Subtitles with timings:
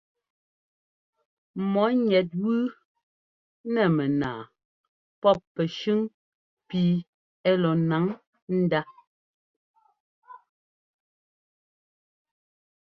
[1.71, 2.53] Mɔ̌ ŋɛt wú
[3.73, 4.41] nɛ mɛnaa
[5.21, 5.99] pɔ́p pɛ́shʉn
[6.67, 6.81] pi
[7.49, 8.05] ɛ́ lɔ ńnáŋ
[8.61, 8.81] ndá.